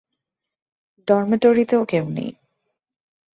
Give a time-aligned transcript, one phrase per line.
[1.07, 2.31] ডরমেটরীতেও কেউ নেই।